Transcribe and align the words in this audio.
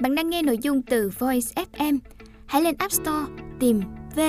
Bạn 0.00 0.14
đang 0.14 0.30
nghe 0.30 0.42
nội 0.42 0.58
dung 0.62 0.82
từ 0.82 1.10
Voice 1.18 1.62
FM. 1.72 1.98
Hãy 2.46 2.62
lên 2.62 2.74
App 2.78 2.92
Store 2.92 3.32
tìm 3.60 3.82
V 4.16 4.20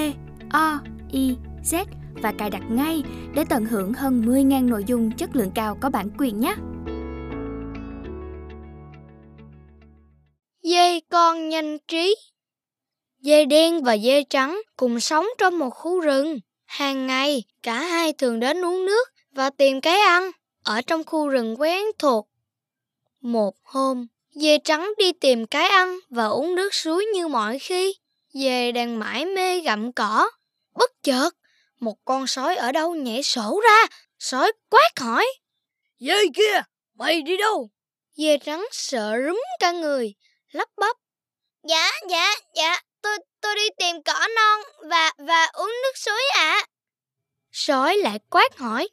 O 0.52 0.80
I 1.12 1.36
Z 1.64 1.86
và 2.14 2.34
cài 2.38 2.50
đặt 2.50 2.64
ngay 2.70 3.04
để 3.36 3.44
tận 3.50 3.66
hưởng 3.66 3.94
hơn 3.94 4.22
10.000 4.22 4.70
nội 4.70 4.84
dung 4.88 5.12
chất 5.12 5.36
lượng 5.36 5.52
cao 5.56 5.78
có 5.82 5.90
bản 5.90 6.10
quyền 6.18 6.40
nhé. 6.40 6.56
Dê 10.64 11.00
con 11.00 11.50
nhanh 11.50 11.78
trí 11.88 12.16
Dê 13.20 13.46
đen 13.46 13.84
và 13.84 13.98
dê 13.98 14.24
trắng 14.24 14.62
cùng 14.78 15.00
sống 15.00 15.26
trong 15.38 15.60
một 15.60 15.70
khu 15.70 16.00
rừng. 16.00 16.40
Hàng 16.66 17.08
ngày, 17.08 17.44
cả 17.64 17.82
hai 17.82 18.14
thường 18.14 18.40
đến 18.40 18.66
uống 18.66 18.86
nước 18.86 19.08
và 19.32 19.50
tìm 19.50 19.82
cái 19.82 20.00
ăn 20.00 20.32
ở 20.64 20.82
trong 20.82 21.04
khu 21.04 21.28
rừng 21.28 21.56
quen 21.62 21.86
thuộc. 22.00 22.30
Một 23.22 23.56
hôm, 23.64 24.08
dê 24.36 24.58
trắng 24.64 24.94
đi 24.98 25.12
tìm 25.14 25.46
cái 25.46 25.68
ăn 25.70 26.00
và 26.10 26.26
uống 26.26 26.56
nước 26.56 26.74
suối 26.74 27.06
như 27.06 27.28
mọi 27.28 27.60
khi. 27.60 27.96
Dê 28.34 28.72
đang 28.72 29.00
mãi 29.00 29.26
mê 29.26 29.60
gặm 29.60 29.94
cỏ. 29.94 30.30
Bất 30.74 30.92
chợt, 31.04 31.30
một 31.80 31.96
con 32.06 32.28
sói 32.28 32.56
ở 32.56 32.72
đâu 32.72 32.96
nhảy 32.96 33.24
sổ 33.24 33.62
ra. 33.64 33.86
Sói 34.20 34.52
quát 34.70 35.00
hỏi. 35.00 35.26
Dê 36.00 36.28
kia, 36.36 36.62
mày 36.94 37.22
đi 37.22 37.38
đâu? 37.38 37.70
Dê 38.14 38.38
trắng 38.38 38.66
sợ 38.72 39.14
rúm 39.26 39.42
cả 39.60 39.72
người, 39.72 40.14
lắp 40.52 40.70
bắp. 40.78 40.98
Dạ, 41.64 41.92
dạ, 42.10 42.34
dạ, 42.56 42.82
tôi 43.02 43.18
tôi 43.42 43.56
đi 43.56 43.70
tìm 43.78 44.04
cỏ 44.04 44.28
non 44.36 44.62
và 44.90 45.12
và 45.18 45.46
uống 45.46 45.74
nước 45.84 45.98
suối 45.98 46.22
ạ. 46.36 46.60
À. 46.60 46.68
Sói 47.52 47.98
lại 47.98 48.20
quát 48.30 48.58
hỏi. 48.58 48.90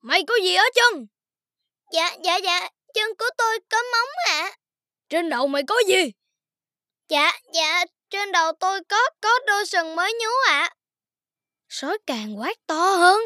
Mày 0.00 0.22
có 0.28 0.34
gì 0.42 0.54
ở 0.54 0.64
chân? 0.74 1.06
Dạ, 1.92 2.16
dạ, 2.24 2.36
dạ, 2.36 2.68
chân 2.96 3.14
của 3.18 3.28
tôi 3.38 3.58
có 3.70 3.78
móng 3.92 4.08
ạ. 4.26 4.42
À. 4.42 4.56
Trên 5.08 5.30
đầu 5.30 5.46
mày 5.46 5.62
có 5.68 5.74
gì? 5.88 6.12
Dạ, 7.08 7.32
dạ, 7.52 7.84
trên 8.10 8.32
đầu 8.32 8.52
tôi 8.60 8.80
có 8.88 9.10
có 9.20 9.30
đôi 9.46 9.66
sừng 9.66 9.96
mới 9.96 10.12
nhú 10.12 10.28
ạ. 10.46 10.60
À. 10.60 10.74
Sói 11.68 11.98
càng 12.06 12.38
quát 12.38 12.56
to 12.66 12.94
hơn. 12.94 13.20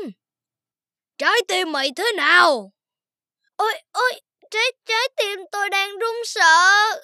Trái 1.19 1.37
tim 1.49 1.73
mày 1.73 1.91
thế 1.97 2.13
nào? 2.17 2.73
Ôi, 3.57 3.73
ôi, 3.93 4.21
trái 4.51 4.73
trái 4.87 5.09
tim 5.17 5.39
tôi 5.53 5.71
đang 5.71 5.99
run 5.99 6.17
sợ. 6.25 7.01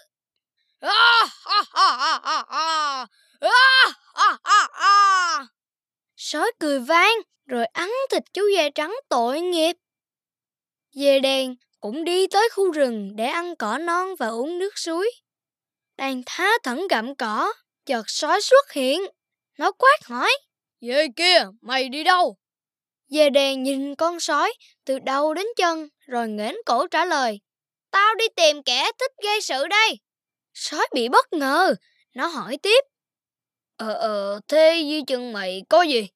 Sói 6.17 6.53
cười 6.61 6.81
vang 6.81 7.15
rồi 7.47 7.67
ăn 7.67 7.91
thịt 8.11 8.23
chú 8.33 8.43
dê 8.57 8.71
trắng 8.71 8.95
tội 9.09 9.41
nghiệp. 9.41 9.77
Dê 10.93 11.21
đen 11.21 11.55
cũng 11.81 12.05
đi 12.05 12.27
tới 12.27 12.49
khu 12.53 12.71
rừng 12.71 13.17
để 13.17 13.27
ăn 13.27 13.57
cỏ 13.57 13.79
non 13.79 14.15
và 14.19 14.29
uống 14.29 14.59
nước 14.59 14.79
suối. 14.79 15.11
Đang 15.97 16.23
thá 16.27 16.51
thẩn 16.63 16.89
gặm 16.89 17.15
cỏ, 17.15 17.53
chợt 17.87 18.03
sói 18.07 18.41
xuất 18.41 18.73
hiện. 18.73 19.01
Nó 19.59 19.73
quát 19.73 20.05
hỏi. 20.05 20.31
Dê 20.81 21.07
kia, 21.17 21.45
mày 21.61 21.89
đi 21.89 22.05
đâu? 22.05 22.37
Dê 23.09 23.31
đèn 23.31 23.63
nhìn 23.63 23.95
con 23.95 24.21
sói 24.21 24.53
từ 24.85 24.99
đầu 24.99 25.35
đến 25.35 25.47
chân 25.57 25.89
rồi 26.07 26.29
nghển 26.29 26.55
cổ 26.67 26.87
trả 26.87 27.05
lời. 27.05 27.41
Tao 27.91 28.15
đi 28.15 28.25
tìm 28.37 28.63
kẻ 28.63 28.91
thích 28.99 29.13
gây 29.23 29.41
sự 29.41 29.67
đây. 29.67 29.99
Sói 30.55 30.87
bị 30.95 31.09
bất 31.09 31.33
ngờ, 31.33 31.75
nó 32.15 32.27
hỏi 32.27 32.59
tiếp. 32.63 32.85
Ờ, 33.77 33.93
ờ, 33.93 34.41
thế 34.49 34.83
dưới 34.91 35.03
chân 35.07 35.33
mày 35.33 35.63
có 35.69 35.83
gì? 35.83 36.09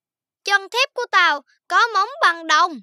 Chân 0.45 0.69
thép 0.69 0.95
của 0.95 1.05
tao 1.11 1.41
có 1.69 1.87
móng 1.95 2.09
bằng 2.23 2.47
đồng. 2.47 2.81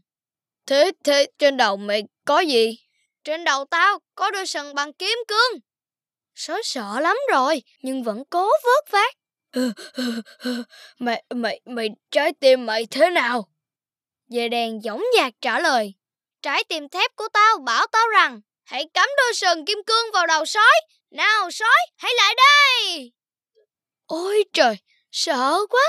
Thế, 0.67 0.91
thế 1.03 1.27
trên 1.39 1.57
đầu 1.57 1.77
mày 1.77 2.03
có 2.25 2.39
gì? 2.39 2.77
Trên 3.23 3.43
đầu 3.43 3.65
tao 3.65 3.99
có 4.15 4.31
đôi 4.31 4.47
sừng 4.47 4.75
bằng 4.75 4.93
kiếm 4.93 5.17
cương. 5.27 5.59
Sói 6.35 6.61
sợ 6.63 6.99
lắm 6.99 7.17
rồi, 7.31 7.63
nhưng 7.81 8.03
vẫn 8.03 8.23
cố 8.29 8.49
vớt 8.63 8.91
vát. 8.91 9.15
Ờ, 9.51 9.71
ờ, 9.93 10.03
ờ, 10.37 10.51
mày, 10.99 11.23
mày, 11.29 11.59
mày, 11.65 11.89
trái 12.11 12.33
tim 12.39 12.65
mày 12.65 12.85
thế 12.85 13.09
nào? 13.09 13.49
Dê 14.27 14.49
đèn 14.49 14.83
giống 14.83 15.03
dạc 15.17 15.33
trả 15.41 15.59
lời. 15.59 15.93
Trái 16.41 16.63
tim 16.63 16.89
thép 16.89 17.15
của 17.15 17.27
tao 17.33 17.57
bảo 17.57 17.87
tao 17.91 18.07
rằng 18.07 18.41
hãy 18.63 18.85
cắm 18.93 19.09
đôi 19.17 19.33
sừng 19.33 19.65
kim 19.65 19.77
cương 19.87 20.11
vào 20.13 20.27
đầu 20.27 20.45
sói. 20.45 20.81
Nào 21.11 21.51
sói, 21.51 21.79
hãy 21.97 22.11
lại 22.17 22.35
đây. 22.35 23.11
Ôi 24.05 24.43
trời, 24.53 24.77
sợ 25.11 25.57
quá. 25.69 25.85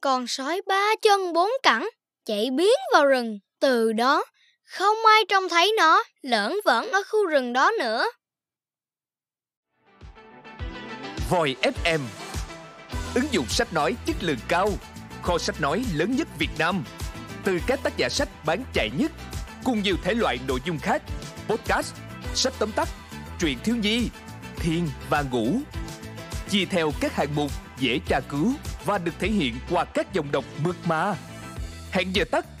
Con 0.00 0.26
sói 0.26 0.60
ba 0.66 0.94
chân 1.02 1.32
bốn 1.32 1.50
cẳng 1.62 1.88
chạy 2.24 2.48
biến 2.50 2.74
vào 2.92 3.06
rừng. 3.06 3.38
Từ 3.60 3.92
đó, 3.92 4.24
không 4.64 4.96
ai 5.06 5.24
trông 5.28 5.48
thấy 5.48 5.74
nó 5.76 6.04
lởn 6.22 6.52
vởn 6.64 6.90
ở 6.90 7.02
khu 7.10 7.26
rừng 7.26 7.52
đó 7.52 7.70
nữa. 7.78 8.04
Voi 11.30 11.56
FM 11.62 12.00
Ứng 13.14 13.24
dụng 13.30 13.46
sách 13.46 13.72
nói 13.72 13.96
chất 14.06 14.16
lượng 14.20 14.38
cao 14.48 14.68
Kho 15.22 15.38
sách 15.38 15.60
nói 15.60 15.84
lớn 15.94 16.16
nhất 16.16 16.28
Việt 16.38 16.50
Nam 16.58 16.84
Từ 17.44 17.58
các 17.66 17.80
tác 17.82 17.96
giả 17.96 18.08
sách 18.08 18.28
bán 18.46 18.64
chạy 18.74 18.90
nhất 18.98 19.12
Cùng 19.64 19.82
nhiều 19.82 19.96
thể 20.02 20.14
loại 20.14 20.38
nội 20.48 20.60
dung 20.64 20.78
khác 20.78 21.02
Podcast, 21.48 21.94
sách 22.34 22.52
tóm 22.58 22.72
tắt, 22.72 22.88
truyện 23.40 23.58
thiếu 23.64 23.76
nhi, 23.76 24.08
thiên 24.56 24.88
và 25.10 25.22
ngủ 25.22 25.60
Chia 26.50 26.64
theo 26.64 26.92
các 27.00 27.12
hạng 27.16 27.34
mục 27.34 27.50
dễ 27.78 27.98
tra 28.08 28.20
cứu 28.28 28.52
và 28.84 28.98
được 28.98 29.12
thể 29.18 29.28
hiện 29.28 29.54
qua 29.70 29.84
các 29.84 30.12
dòng 30.12 30.32
đọc 30.32 30.44
mượt 30.64 30.76
mà. 30.84 31.14
Hẹn 31.90 32.14
giờ 32.14 32.24
tắt 32.30 32.46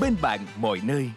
bên 0.00 0.16
bạn 0.22 0.40
mọi 0.56 0.80
nơi. 0.84 1.10